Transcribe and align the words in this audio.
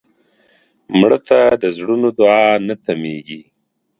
مړه 0.99 1.19
ته 1.27 1.39
د 1.61 1.63
زړونو 1.77 2.07
دعا 2.19 2.47
نه 2.67 2.75
تمېږي 2.85 3.41